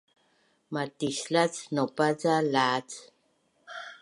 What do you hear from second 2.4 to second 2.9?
lac?